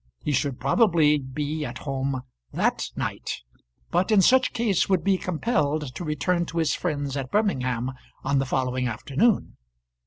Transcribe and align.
He 0.23 0.31
should 0.31 0.59
probably 0.59 1.19
be 1.19 1.63
at 1.63 1.77
home 1.77 2.21
that 2.51 2.85
night, 2.95 3.43
but 3.91 4.09
in 4.09 4.19
such 4.23 4.51
case 4.51 4.89
would 4.89 5.03
be 5.03 5.15
compelled 5.19 5.93
to 5.93 6.03
return 6.03 6.47
to 6.47 6.57
his 6.57 6.73
friends 6.73 7.15
at 7.15 7.29
Birmingham 7.29 7.91
on 8.23 8.39
the 8.39 8.47
following 8.47 8.87
afternoon. 8.87 9.57